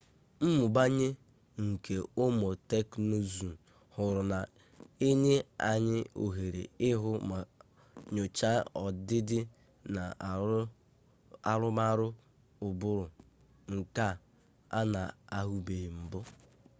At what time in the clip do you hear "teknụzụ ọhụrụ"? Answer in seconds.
2.69-4.21